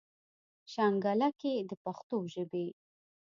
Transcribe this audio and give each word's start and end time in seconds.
شانګله 0.71 1.27
کښې 1.39 1.53
د 1.69 1.71
پښتو 1.83 2.17
ژبې 2.33 2.65